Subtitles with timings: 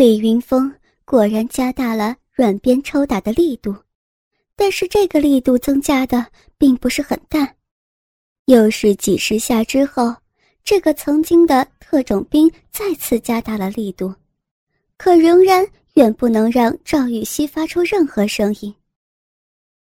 [0.00, 3.76] 李云峰果然加大了软鞭抽打的力度，
[4.56, 6.26] 但是这个力度增加的
[6.56, 7.54] 并不是很大。
[8.46, 10.16] 又是几十下之后，
[10.64, 14.14] 这个曾经的特种兵再次加大了力度，
[14.96, 18.74] 可仍然远不能让赵雨熙发出任何声音。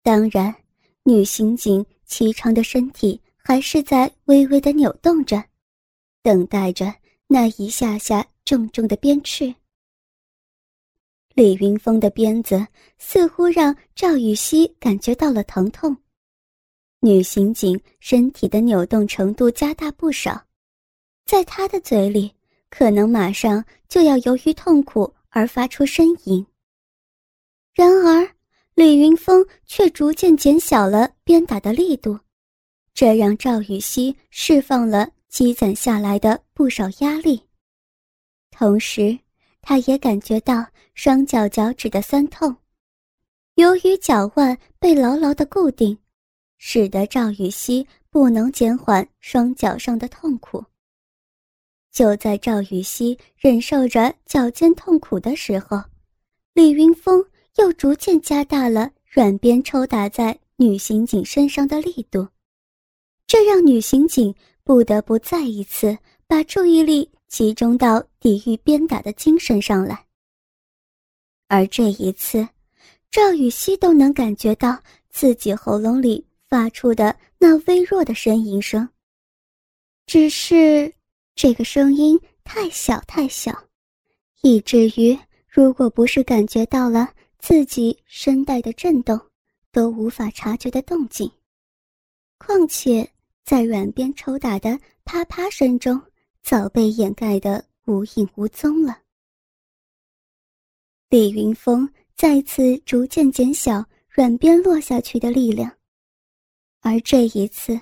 [0.02, 0.54] 当然，
[1.02, 5.44] 女刑警颀长的身体还是在微微的扭动着，
[6.22, 6.90] 等待着
[7.26, 9.54] 那一下下重重的鞭笞。
[11.36, 12.66] 李云峰的鞭子
[12.96, 15.94] 似乎让赵雨熙感觉到了疼痛，
[17.00, 20.42] 女刑警身体的扭动程度加大不少，
[21.26, 22.32] 在她的嘴里
[22.70, 26.44] 可能马上就要由于痛苦而发出呻吟。
[27.74, 28.26] 然而，
[28.72, 32.18] 李云峰却逐渐减小了鞭打的力度，
[32.94, 37.42] 这让赵雨熙释放了积攒下来的不少压力，
[38.50, 39.18] 同时。
[39.68, 42.54] 他也感觉到双脚脚趾的酸痛，
[43.56, 45.98] 由于脚腕被牢牢的固定，
[46.56, 50.64] 使得赵雨熙不能减缓双脚上的痛苦。
[51.90, 55.82] 就在赵雨熙忍受着脚尖痛苦的时候，
[56.54, 57.24] 李云峰
[57.56, 62.28] 又逐渐加大了软鞭抽打在女刑警身上的力度，
[63.26, 67.10] 这让女刑警不得不再一次把注意力。
[67.28, 70.06] 集中到抵御鞭打的精神上来，
[71.48, 72.48] 而这一次，
[73.10, 78.88] 赵雨熙都能感觉到自己喉咙里发出的那微弱的呻吟声。
[80.06, 80.92] 只是
[81.34, 83.52] 这个声音太小太小，
[84.42, 85.18] 以至于
[85.48, 89.20] 如果不是感觉到了自己声带的震动，
[89.72, 91.30] 都无法察觉的动静。
[92.38, 93.10] 况且
[93.44, 96.00] 在软鞭抽打的啪啪声中。
[96.48, 99.02] 早被掩盖的无影无踪了。
[101.08, 105.68] 李云峰再次逐渐减小软鞭落下去的力量，
[106.82, 107.80] 而这一次，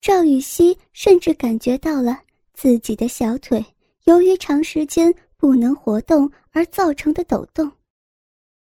[0.00, 2.18] 赵雨熙甚至感觉到了
[2.54, 3.62] 自己的小腿
[4.04, 7.70] 由于长时间不能活动而造成的抖动，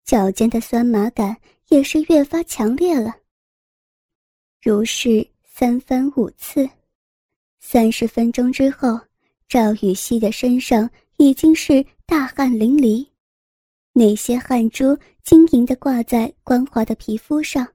[0.02, 1.36] 脚尖的酸麻感
[1.68, 3.14] 也是越发强烈了。
[4.60, 6.68] 如是三番五次，
[7.60, 8.98] 三十分钟之后。
[9.52, 13.06] 赵雨熙的身上已经是大汗淋漓，
[13.92, 17.68] 那些汗珠晶莹的挂在光滑的皮肤上，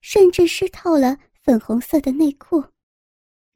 [0.00, 2.60] 甚至湿透了粉红色的内裤，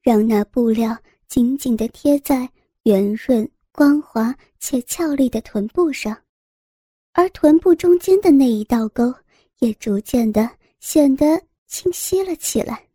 [0.00, 0.97] 让那布料
[1.27, 2.49] 紧紧地贴在
[2.84, 6.16] 圆润、光滑且俏丽的臀部上，
[7.15, 9.12] 而臀部中间的那一道沟
[9.59, 10.48] 也逐渐的
[10.78, 12.87] 显得清晰了起来。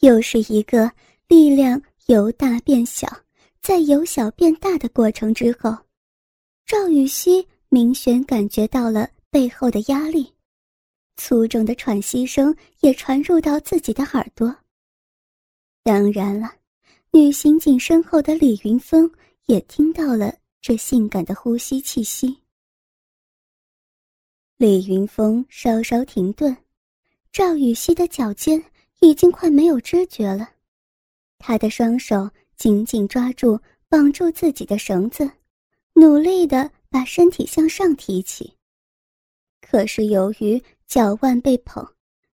[0.00, 0.92] 又是一个
[1.28, 1.82] 力量。
[2.06, 3.06] 由大变小，
[3.60, 5.76] 在由小变大的过程之后，
[6.66, 10.32] 赵雨熙明显感觉到了背后的压力，
[11.16, 14.54] 粗重的喘息声也传入到自己的耳朵。
[15.84, 16.52] 当然了，
[17.12, 19.10] 女刑警身后的李云峰
[19.46, 22.36] 也听到了这性感的呼吸气息。
[24.56, 26.56] 李云峰稍稍停顿，
[27.32, 28.62] 赵雨熙的脚尖
[29.00, 30.51] 已经快没有知觉了。
[31.44, 33.58] 他的双手紧紧抓住
[33.88, 35.28] 绑住自己的绳子，
[35.94, 38.54] 努力的把身体向上提起。
[39.60, 41.84] 可是由于脚腕被捧，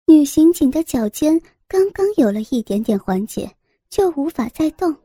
[0.08, 3.56] 女刑警的脚尖刚刚有了一点点缓解，
[3.92, 4.96] 就无法再动。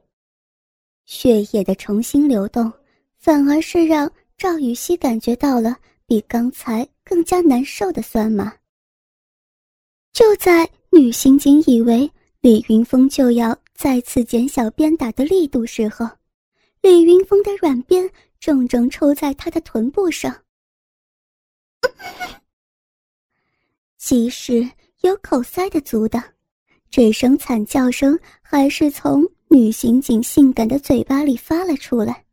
[1.05, 2.72] 血液的重新流动，
[3.19, 8.50] 反而是让赵雨熙感觉到了比刚才更加难受的酸麻。
[10.15, 13.55] 就在女刑警以为李云峰就要。
[13.80, 16.06] 再次减小鞭打的力度时候，
[16.82, 20.42] 李云峰的软鞭重重抽在他的臀部上。
[23.96, 24.70] 即使
[25.00, 26.22] 有口塞的阻挡，
[26.90, 32.26] 这声惨叫声还是从女刑警性感的嘴巴里发了出来。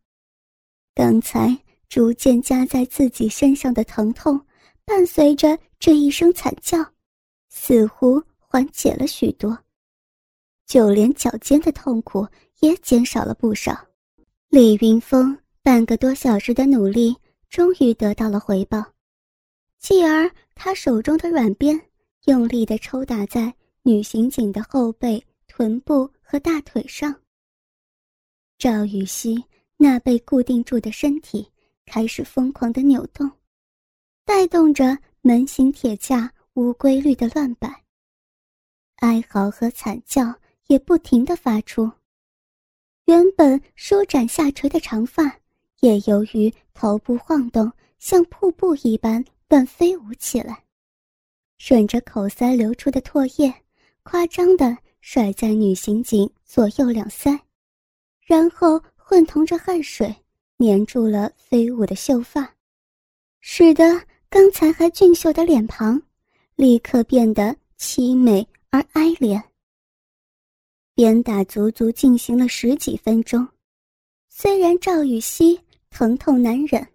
[0.94, 1.58] 刚才
[1.88, 4.38] 逐渐加在自己身上的疼痛，
[4.84, 6.86] 伴随着这一声惨叫，
[7.48, 9.58] 似乎缓解了许多。
[10.68, 12.28] 就连脚尖的痛苦
[12.60, 13.88] 也减少了不少。
[14.50, 17.16] 李云峰半个多小时的努力
[17.50, 18.84] 终于得到了回报，
[19.80, 21.80] 继而他手中的软鞭
[22.26, 27.16] 用力地抽打在女刑警的后背、臀部和大腿上。
[28.58, 29.42] 赵雨熙
[29.78, 31.50] 那被固定住的身体
[31.86, 33.30] 开始疯狂地扭动，
[34.26, 37.84] 带动着门型铁架无规律的乱摆，
[38.98, 40.36] 哀嚎和惨叫。
[40.68, 41.92] 也不停地发出，
[43.06, 45.40] 原本舒展下垂的长发，
[45.80, 50.64] 也由于头部晃动，像瀑布一般乱飞舞起来，
[51.58, 53.54] 顺着口塞流出的唾液，
[54.04, 57.40] 夸张的甩在女刑警左右两腮，
[58.22, 60.14] 然后混同着汗水，
[60.60, 62.54] 粘住了飞舞的秀发，
[63.40, 66.02] 使得刚才还俊秀的脸庞，
[66.56, 69.42] 立刻变得凄美而哀怜。
[70.98, 73.48] 鞭打足足进行了十几分钟，
[74.30, 75.62] 虽然赵雨熙
[75.92, 76.88] 疼痛难忍，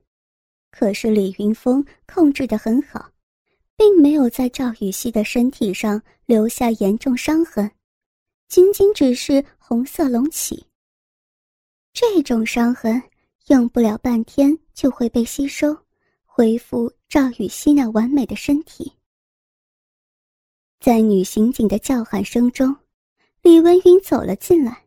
[0.73, 3.13] 可是李云峰控制得很好，
[3.77, 7.71] 并没有在赵雨熙的身体上留下严重伤痕，
[8.49, 10.67] 仅仅只是红色隆起。
[11.93, 13.01] 这种伤痕
[13.47, 15.79] 用不了半天就会被吸收，
[16.25, 18.91] 恢复赵雨熙那完美的身体。
[20.81, 22.77] 在女刑警的叫喊声中。
[23.43, 24.85] 李文云走了进来，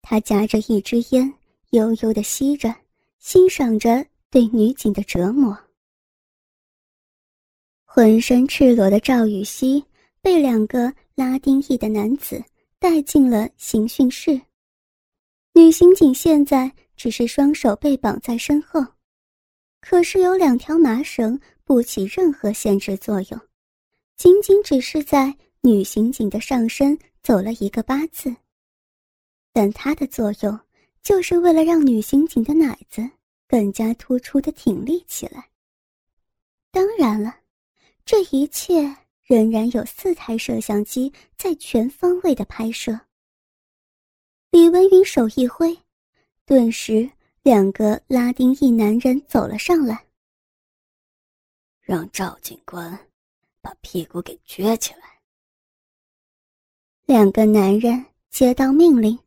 [0.00, 1.30] 他夹着一支烟，
[1.72, 2.74] 悠悠的吸着，
[3.18, 5.56] 欣赏着对女警的折磨。
[7.84, 9.84] 浑身赤裸的赵雨熙
[10.22, 12.42] 被两个拉丁裔的男子
[12.78, 14.40] 带进了刑讯室。
[15.52, 18.82] 女刑警现在只是双手被绑在身后，
[19.82, 23.38] 可是有两条麻绳不起任何限制作用，
[24.16, 26.98] 仅仅只是在女刑警的上身。
[27.28, 28.34] 走了一个八字，
[29.52, 30.58] 但它的作用
[31.02, 33.06] 就是为了让女刑警的奶子
[33.46, 35.50] 更加突出的挺立起来。
[36.70, 37.40] 当然了，
[38.06, 42.98] 这一切仍然有四台摄像机在全方位的拍摄。
[44.50, 45.78] 李文云手一挥，
[46.46, 47.10] 顿时
[47.42, 50.06] 两个拉丁裔男人走了上来，
[51.82, 52.98] 让赵警官
[53.60, 55.17] 把屁股给撅起来。
[57.08, 59.18] 两个男人接到命令，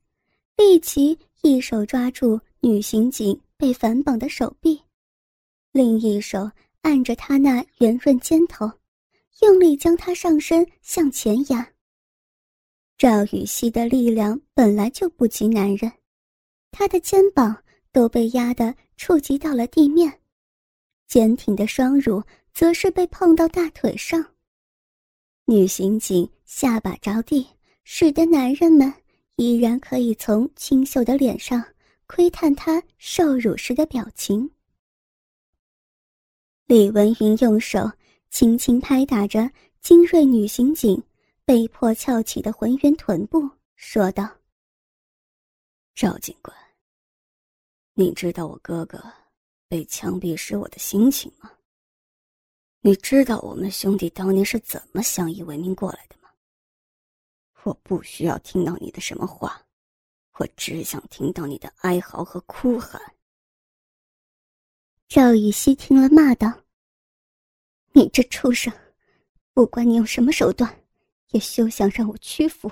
[0.55, 4.79] 立即一手抓住女刑警被反绑的手臂，
[5.71, 6.47] 另一手
[6.83, 8.71] 按着她那圆润肩头，
[9.41, 11.67] 用力将她上身向前压。
[12.99, 15.91] 赵雨熙的力量本来就不及男人，
[16.69, 20.19] 他的肩膀都被压得触及到了地面，
[21.07, 22.21] 坚挺的双乳
[22.53, 24.23] 则是被碰到大腿上。
[25.45, 27.47] 女刑警下巴着地。
[27.83, 28.93] 使得男人们
[29.35, 31.63] 依然可以从清秀的脸上
[32.05, 34.49] 窥探她受辱时的表情。
[36.65, 37.91] 李文云用手
[38.29, 39.49] 轻轻拍打着
[39.81, 41.01] 精锐女刑警
[41.43, 44.29] 被迫翘起的浑圆臀部，说道
[45.93, 46.55] ：“赵警官，
[47.93, 49.03] 你知道我哥哥
[49.67, 51.51] 被枪毙时我的心情吗？
[52.81, 56.20] 你知道我们兄弟当年是怎么相依为命过来的吗？”
[57.63, 59.65] 我不需要听到你的什么话，
[60.37, 62.99] 我只想听到你的哀嚎和哭喊。
[65.07, 66.63] 赵雨熙听了，骂道
[67.93, 68.73] ：“你这畜生，
[69.53, 70.83] 不管你用什么手段，
[71.31, 72.71] 也休想让我屈服。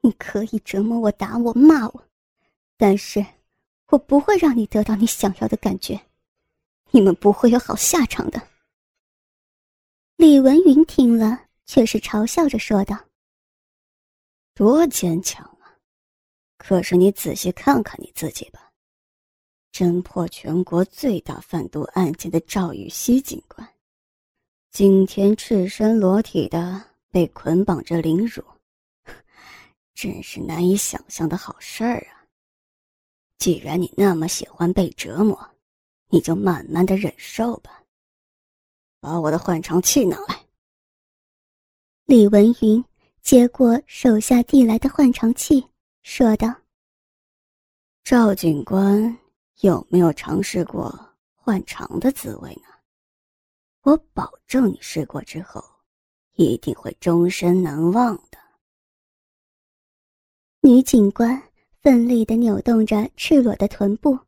[0.00, 2.08] 你可以折磨我、打我、骂我，
[2.76, 3.24] 但是，
[3.86, 6.08] 我不会让你得到你想要的感觉。
[6.90, 8.48] 你们不会有好下场的。”
[10.16, 12.98] 李文云听了，却是嘲笑着说道。
[14.54, 15.74] 多坚强啊！
[16.58, 18.70] 可是你仔细看看你自己吧，
[19.72, 23.68] 侦破全国最大贩毒案件的赵雨熙警官，
[24.70, 26.80] 今天赤身裸体的
[27.10, 28.44] 被捆绑着凌辱，
[29.92, 32.22] 真是难以想象的好事儿啊！
[33.38, 35.50] 既然你那么喜欢被折磨，
[36.10, 37.82] 你就慢慢的忍受吧。
[39.00, 40.46] 把我的换肠器拿来。
[42.06, 42.82] 李文云。
[43.24, 45.66] 接过手下递来的换肠器，
[46.02, 46.54] 说道
[48.04, 49.16] ：“赵警官
[49.62, 50.94] 有没有尝试过
[51.34, 52.68] 换肠的滋味呢？
[53.80, 55.64] 我保证你试过之后，
[56.34, 58.36] 一定会终身难忘的。”
[60.60, 61.42] 女警官
[61.80, 64.18] 奋力的扭动着赤裸的臀部，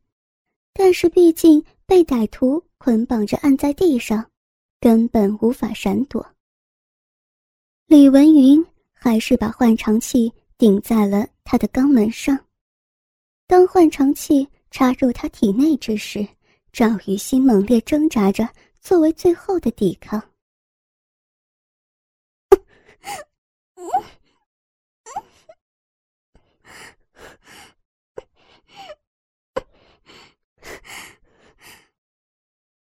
[0.73, 4.31] 但是毕竟被歹徒捆绑着按在地上，
[4.81, 6.26] 根本无法闪躲。
[7.88, 8.67] 李文云。
[8.99, 12.37] 还是把换肠器顶在了他的肛门上。
[13.47, 16.26] 当换肠器插入他体内之时，
[16.73, 18.49] 赵雨欣猛烈挣扎着，
[18.81, 20.21] 作为最后的抵抗。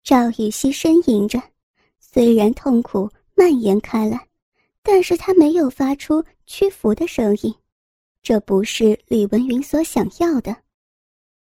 [0.04, 1.42] 赵雨欣呻吟着，
[1.98, 4.28] 虽然痛苦蔓延开来。
[4.82, 7.54] 但是他没有发出屈服的声音，
[8.22, 10.56] 这不是李文云所想要的。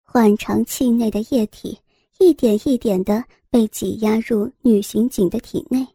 [0.04, 1.78] 换肠器内的液体
[2.20, 5.86] 一点一点的被挤压入女刑警的体内。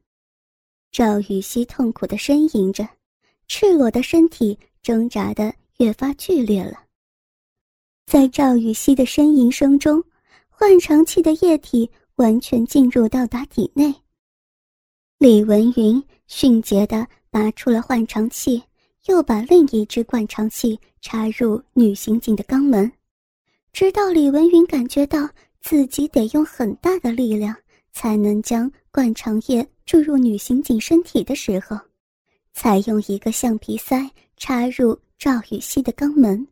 [0.90, 2.86] 赵雨熙痛苦的呻吟着，
[3.48, 6.84] 赤裸的身体挣扎的越发剧烈了。
[8.04, 10.04] 在赵雨熙的呻吟声中，
[10.50, 13.94] 换肠器的液体完全进入到达体内。
[15.16, 18.62] 李文云迅捷地拔出了换肠器，
[19.06, 22.92] 又把另一只灌肠器插入女刑警的肛门，
[23.72, 25.26] 直到李文云感觉到
[25.62, 27.56] 自己得用很大的力量
[27.90, 31.78] 才能将灌肠液注入女刑警身体的时候，
[32.52, 36.46] 才用一个橡皮塞插入赵雨熙的肛门。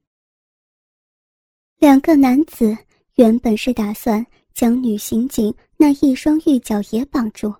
[1.79, 2.75] 两个男子
[3.17, 7.55] 原本是打算将女刑警那一双玉脚也绑住，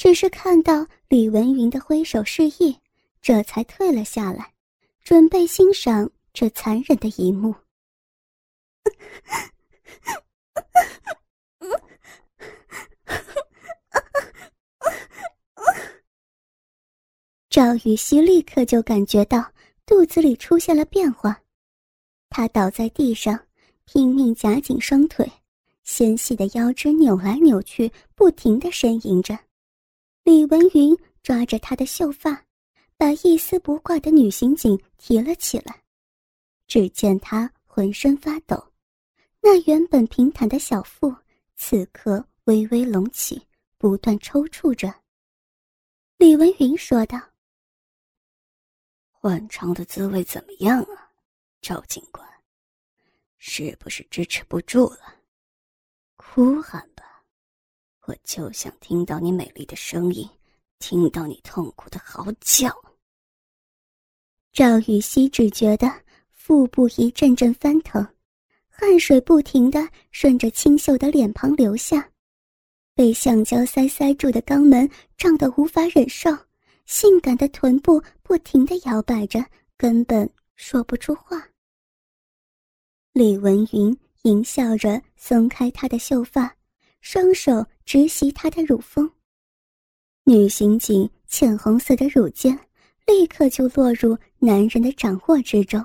[0.00, 2.74] 只是看到李文云的挥手示意，
[3.20, 4.54] 这才退了下来，
[5.04, 7.54] 准备欣赏这残忍的一幕。
[17.50, 19.52] 赵雨熙立刻就感觉到
[19.84, 21.38] 肚子里出现了变化。
[22.30, 23.38] 他倒在地上，
[23.84, 25.30] 拼命夹紧双腿，
[25.82, 29.38] 纤细的腰肢扭来扭去，不停地呻吟着。
[30.22, 32.44] 李文云抓着她的秀发，
[32.96, 35.82] 把一丝不挂的女刑警提了起来。
[36.66, 38.72] 只见她浑身发抖，
[39.40, 41.14] 那原本平坦的小腹
[41.56, 43.40] 此刻微微隆起，
[43.76, 44.94] 不断抽搐着。
[46.16, 47.18] 李文云说道
[49.10, 51.10] ：“换床的滋味怎么样啊？”
[51.62, 52.26] 赵警官，
[53.38, 55.16] 是不是支持不住了？
[56.16, 56.89] 哭喊吧，
[58.06, 60.28] 我就想听到你美丽的声音，
[60.78, 62.74] 听到你痛苦的嚎叫。
[64.52, 65.86] 赵雨熙只觉得
[66.30, 68.04] 腹部一阵阵翻腾，
[68.68, 72.10] 汗水不停的顺着清秀的脸庞流下，
[72.94, 76.30] 被橡胶塞塞住的肛门胀得无法忍受，
[76.86, 79.44] 性感的臀部不停的摇摆着，
[79.76, 81.46] 根本说不出话。
[83.12, 86.56] 李文云淫笑着松开他的秀发，
[87.00, 89.10] 双手直袭她的乳峰。
[90.22, 92.56] 女刑警浅红色的乳尖
[93.04, 95.84] 立刻就落入男人的掌握之中，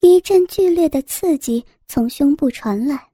[0.00, 3.10] 一阵剧烈的刺激从胸部传来，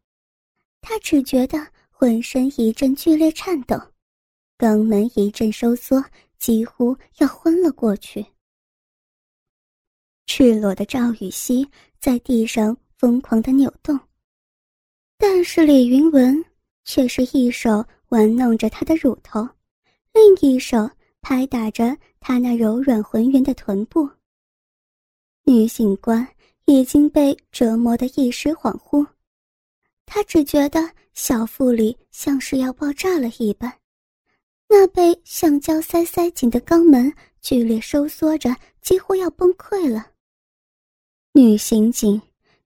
[0.81, 3.81] 他只觉得浑身一阵剧烈颤抖，
[4.59, 6.05] 肛门一阵收缩，
[6.37, 8.27] 几乎要昏了过去。
[10.27, 11.65] 赤裸的赵雨熙
[12.01, 12.77] 在地上。
[12.97, 13.97] 疯狂的扭动，
[15.17, 16.45] 但是李云文
[16.89, 19.47] 却是一手玩弄着她的乳头，
[20.15, 20.91] 另一手
[21.21, 24.09] 拍打着她那柔软浑圆的臀部。
[25.45, 26.27] 女警官
[26.65, 29.07] 已经被折磨得一时恍惚，
[30.07, 33.71] 她只觉得小腹里像是要爆炸了一般，
[34.67, 40.07] 那被橡胶塞塞紧的肛门剧烈收缩着，几乎要崩溃了。
[41.33, 42.19] 女刑警。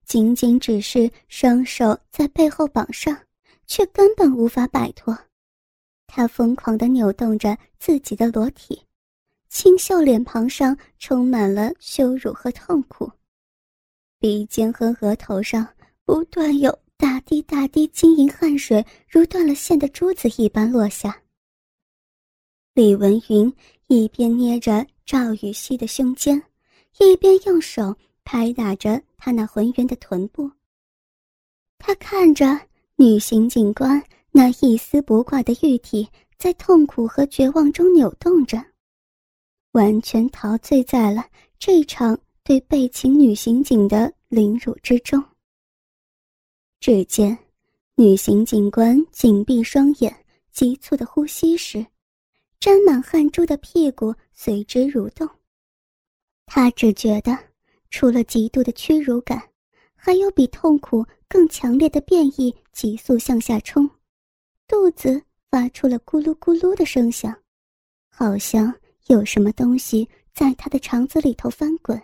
[0.05, 3.17] 仅仅只是双手在背后绑上，
[3.65, 5.17] 却根本无法摆脱。
[6.07, 8.81] 他疯狂地扭动着自己的裸体，
[9.49, 13.11] 清秀脸庞上充满了羞辱和痛苦，
[14.19, 15.67] 鼻尖和额头上
[16.05, 21.19] 不断有大滴大滴晶莹汗水，如断了线的珠子一般落下。
[22.73, 23.51] 李文云
[23.87, 26.41] 一边捏着赵雨熙的胸肩，
[26.99, 29.01] 一边用手拍打着。
[29.17, 30.51] 他那浑圆的臀部，
[31.77, 32.59] 他看着
[32.95, 36.07] 女刑警官那一丝不挂的玉体
[36.37, 38.63] 在痛苦和绝望中扭动着，
[39.71, 41.25] 完全陶醉在了
[41.57, 45.23] 这场对被擒女刑警的凌辱之中。
[46.79, 47.37] 只见
[47.95, 51.85] 女刑警官紧闭双眼，急促的呼吸时，
[52.59, 55.27] 沾满汗珠的屁股随之蠕动。
[56.45, 57.37] 她只觉得。
[57.95, 59.39] 除了极度的屈辱感，
[59.93, 63.89] 还有比痛苦更强烈的变异急速向下冲，
[64.67, 67.35] 肚子发出了咕噜咕噜的声响，
[68.07, 68.71] 好像
[69.07, 71.99] 有什么东西在他的肠子里头翻滚。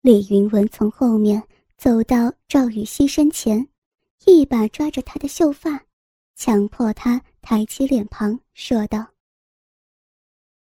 [0.00, 1.42] 李云文从后面
[1.76, 3.68] 走到赵雨熙身前，
[4.26, 5.84] 一把抓着她的秀发，
[6.36, 9.04] 强迫她抬起脸庞，说道：“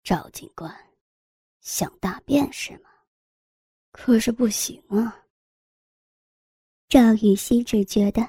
[0.02, 0.74] 赵警官，
[1.60, 2.88] 想大便是吗？”
[3.92, 5.25] 可是不行啊！
[6.88, 8.28] 赵雨熙只觉得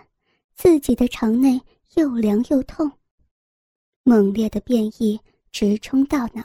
[0.55, 1.61] 自己的肠内
[1.93, 2.91] 又凉又痛，
[4.01, 5.19] 猛烈的变异
[5.51, 6.43] 直冲到脑。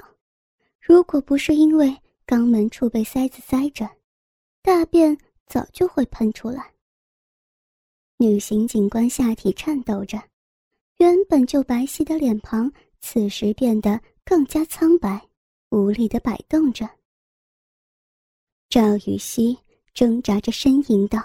[0.79, 3.89] 如果不是因为肛门处被塞子塞着，
[4.61, 5.17] 大便
[5.47, 6.75] 早就会喷出来。
[8.19, 10.23] 女刑警官下体颤抖着，
[10.99, 15.29] 原本就白皙的脸庞此时变得更加苍白，
[15.71, 16.87] 无力的摆动着。
[18.69, 19.59] 赵雨熙
[19.95, 21.19] 挣扎着呻吟道：“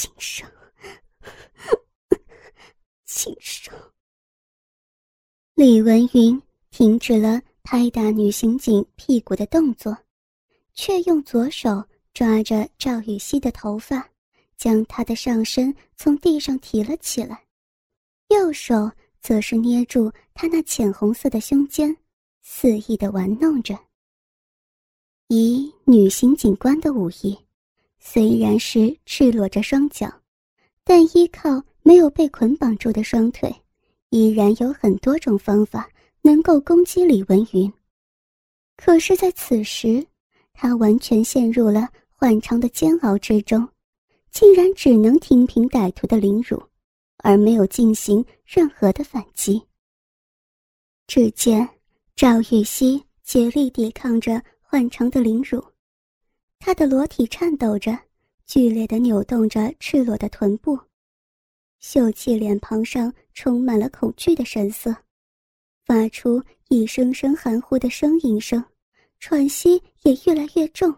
[0.00, 0.50] 轻生，
[3.04, 3.74] 轻生。”
[5.52, 6.40] 李文云
[6.70, 9.94] 停止了拍打女刑警屁股的动作，
[10.72, 14.08] 却用左手抓着赵雨熙的头发，
[14.56, 17.44] 将她的上身从地上提了起来，
[18.28, 18.90] 右手
[19.20, 21.94] 则是捏住她那浅红色的胸肩，
[22.40, 23.78] 肆意的玩弄着。
[25.28, 27.38] 以女刑警官的武艺，
[28.00, 30.10] 虽然是赤裸着双脚，
[30.82, 33.54] 但依靠没有被捆绑住的双腿，
[34.08, 35.88] 依然有很多种方法
[36.22, 37.72] 能够攻击李文云。
[38.76, 40.04] 可是，在此时，
[40.54, 41.88] 他完全陷入了
[42.18, 43.68] 漫长的煎熬之中，
[44.30, 46.60] 竟然只能听凭歹徒的凌辱，
[47.18, 49.62] 而没有进行任何的反击。
[51.06, 51.68] 只见
[52.16, 54.42] 赵玉溪竭力抵抗着。
[54.72, 55.60] 换长的凌辱，
[56.60, 57.98] 她的裸体颤抖着，
[58.46, 60.78] 剧烈的扭动着赤裸的臀部，
[61.80, 64.94] 秀气脸庞上充满了恐惧的神色，
[65.86, 68.62] 发出一声声含糊的呻吟声，
[69.18, 70.94] 喘息也越来越重，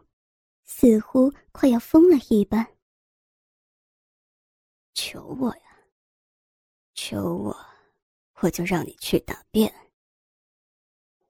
[0.64, 2.66] 似乎快要疯了一般。
[4.94, 5.78] 求我呀，
[6.94, 7.56] 求我，
[8.40, 9.72] 我就让你去大便。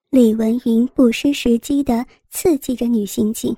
[0.09, 3.55] 李文云不失时机的刺激着女刑警。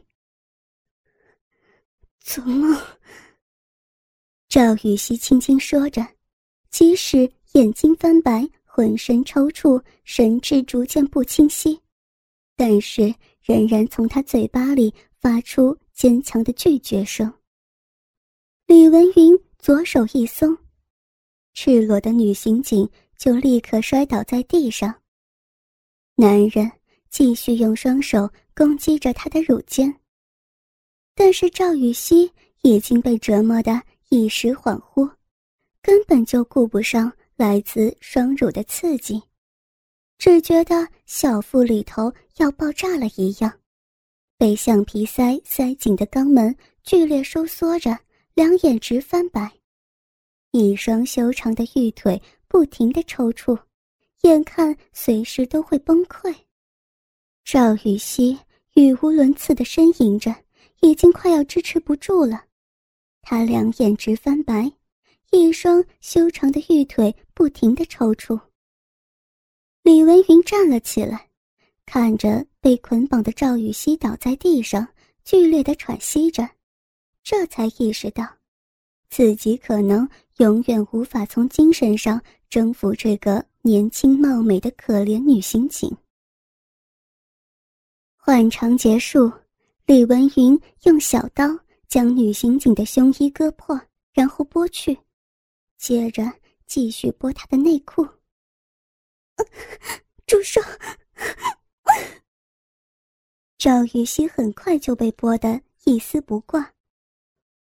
[2.25, 2.75] 做梦。
[4.49, 6.05] 赵雨熙轻轻说着，
[6.71, 11.79] 即使眼睛翻白，浑身抽搐，神志逐渐不清晰，
[12.57, 17.31] 但是仍然从他嘴巴里发出坚强的拒绝声。
[18.67, 20.57] 李文云左手一松，
[21.53, 25.03] 赤裸的女刑警就立刻摔倒在地上。
[26.17, 26.73] 男人
[27.11, 29.95] 继续用双手攻击着她的乳尖，
[31.15, 32.31] 但是赵雨熙
[32.63, 35.11] 已经被折磨得一时恍惚，
[35.81, 39.23] 根本就顾不上来自双乳的刺激，
[40.19, 43.53] 只觉得小腹里头要爆炸了一样，
[44.37, 47.97] 被橡皮塞塞紧的肛门剧烈收缩着，
[48.35, 49.51] 两眼直翻白，
[50.51, 53.59] 一双修长的玉腿不停地抽搐。
[54.23, 56.35] 眼看随时都会崩溃，
[57.45, 58.39] 赵雨熙
[58.73, 60.35] 语无伦次的呻吟着，
[60.85, 62.45] 已经快要支持不住了。
[63.23, 64.71] 他两眼直翻白，
[65.31, 68.39] 一双修长的玉腿不停的抽搐。
[69.83, 71.31] 李文云站了起来，
[71.87, 74.87] 看着被捆绑的赵雨熙倒在地上，
[75.25, 76.47] 剧烈的喘息着，
[77.23, 78.37] 这才意识到，
[79.09, 83.45] 自己可能永远无法从精神上征服这个。
[83.67, 85.91] 年轻貌美的可怜女刑警。
[88.15, 89.33] 换场结束，
[89.87, 91.45] 李文云用小刀
[91.89, 93.79] 将女刑警的胸衣割破，
[94.15, 94.99] 然后剥去，
[95.77, 96.23] 接着
[96.65, 98.03] 继续剥她的内裤。
[100.27, 100.59] 住手！
[103.59, 106.73] 赵雨熙很快就被剥得一丝不挂，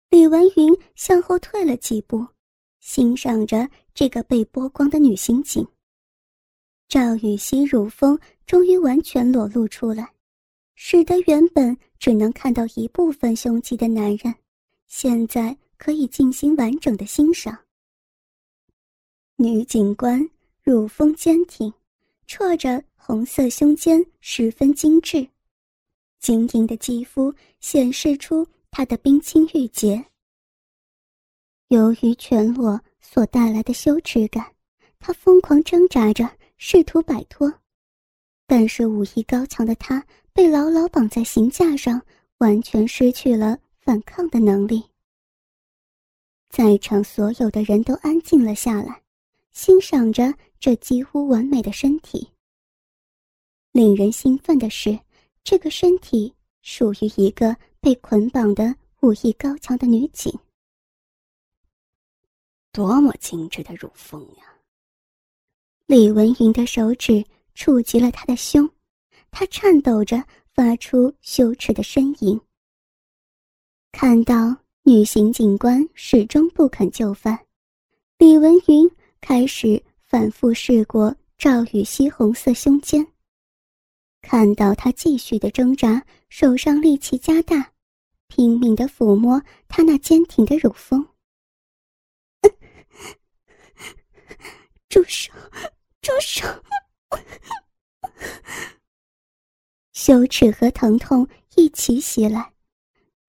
[0.08, 2.24] 李文云向后退了几步，
[2.78, 5.66] 欣赏着这个被剥光的女刑警。
[6.88, 10.14] 赵雨熙乳峰终于完全裸露出来，
[10.74, 14.34] 使得原本只能看到一部分胸肌的男人，
[14.86, 17.56] 现在可以进行完整的欣赏。
[19.36, 20.28] 女警官
[20.62, 21.72] 乳峰坚挺，
[22.26, 25.26] 绰着红色胸肩，十分精致，
[26.18, 30.04] 晶莹的肌肤显示出她的冰清玉洁。
[31.68, 34.54] 由于全裸所带来的羞耻感，
[34.98, 36.28] 她疯狂挣扎着。
[36.64, 37.52] 试图摆脱，
[38.46, 42.00] 但是武艺高强的她被牢牢绑在刑架上，
[42.38, 44.82] 完全失去了反抗的能力。
[46.48, 49.02] 在场所有的人都安静了下来，
[49.52, 52.28] 欣赏着这几乎完美的身体。
[53.72, 54.98] 令人兴奋的是，
[55.42, 60.32] 这个身体属于一个被捆绑的武艺高强的女警。
[62.70, 64.44] 多么精致的乳峰呀！
[65.86, 68.70] 李文云的手指触及了他的胸，
[69.32, 70.22] 他颤抖着
[70.54, 72.40] 发出羞耻的呻吟。
[73.90, 77.46] 看到女刑警官始终不肯就范，
[78.18, 78.88] 李文云
[79.20, 83.04] 开始反复试过赵雨熙红色胸肩。
[84.20, 87.72] 看到他继续的挣扎，手上力气加大，
[88.28, 91.08] 拼命的抚摸他那坚挺的乳峰。
[94.88, 95.32] 住手！
[96.02, 96.46] 住手！
[100.04, 102.52] 羞耻和疼痛一起袭来，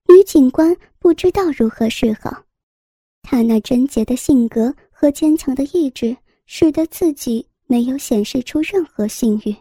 [0.08, 2.44] 女警官不知道如何是好。
[3.22, 9.54] 她那贞洁的性格和坚强的意志，使得自己没有显示出任何性欲。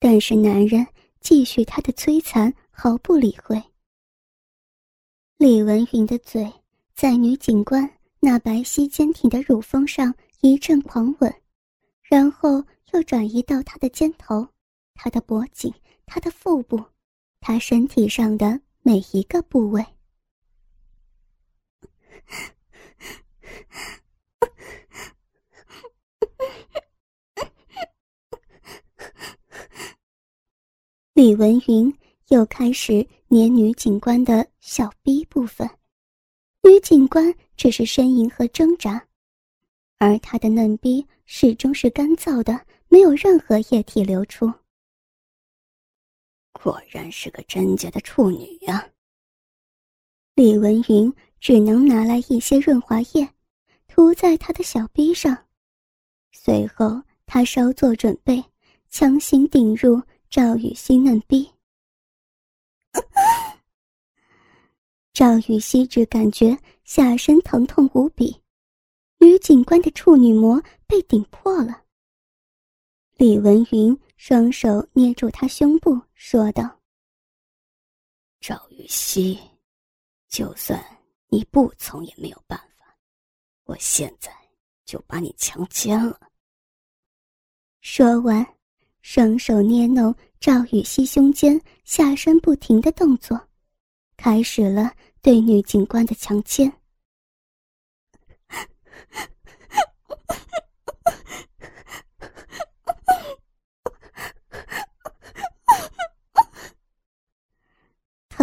[0.00, 0.84] 但是男人
[1.20, 3.62] 继续他的摧残，毫不理会。
[5.36, 6.52] 李文云的嘴
[6.96, 11.32] 在女警官那白皙坚挺的乳峰上一阵狂吻，
[12.02, 12.60] 然后
[12.92, 14.44] 又转移到她的肩头、
[14.94, 15.72] 她的脖颈、
[16.08, 16.82] 他的腹部、
[17.38, 19.84] 他身体上的每一个部位。
[31.12, 31.92] 李文云
[32.28, 35.68] 又开始捏女警官的小逼部分，
[36.62, 39.04] 女警官只是呻吟和挣扎，
[39.98, 44.50] 而她的嫩逼始终是干燥的，没有任何液体流出。
[46.62, 48.86] 果然是个贞洁的处女呀！
[50.34, 53.28] 李文云只能拿来一些润滑液，
[53.86, 55.46] 涂在她的小逼上，
[56.32, 58.44] 随后他稍作准备，
[58.88, 60.02] 强行顶入。
[60.30, 61.50] 赵雨欣嫩逼，
[65.14, 68.42] 赵雨熙只感觉下身疼痛无比，
[69.20, 71.84] 女警官的处女膜被顶破了。
[73.18, 76.78] 李文云双手捏住他胸部，说道
[78.38, 79.36] ：“赵雨熙，
[80.28, 80.80] 就算
[81.26, 82.96] 你不从也没有办法，
[83.64, 84.30] 我现在
[84.84, 86.20] 就把你强奸了。”
[87.82, 88.46] 说完。
[89.00, 93.48] 双手捏弄赵雨熙胸间、下身不停的动作，
[94.16, 96.77] 开始了对女警官的强奸。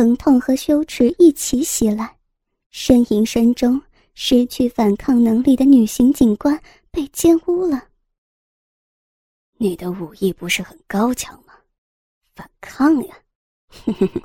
[0.06, 2.16] 疼痛和羞耻一起袭来，
[2.72, 3.82] 呻吟声中，
[4.14, 7.88] 失去反抗能力的女刑警官被奸污了。
[9.58, 11.54] 你的武艺不是很高强吗？
[12.36, 13.18] 反抗呀！
[13.70, 14.22] 哼哼哼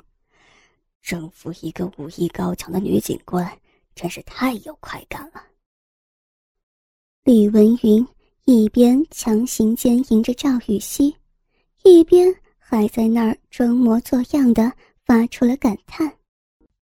[1.01, 3.59] 征服一个武艺高强的女警官，
[3.95, 5.43] 真是太有快感了。
[7.23, 8.07] 李文云
[8.45, 11.15] 一边强行奸淫着赵雨熙，
[11.83, 14.71] 一边还在那儿装模作样的
[15.05, 16.20] 发出了感叹。